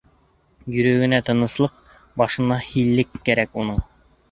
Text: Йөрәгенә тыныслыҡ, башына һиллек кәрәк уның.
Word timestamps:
Йөрәгенә 0.75 1.19
тыныслыҡ, 1.27 1.77
башына 2.23 2.59
һиллек 2.71 3.17
кәрәк 3.31 3.63
уның. 3.67 3.89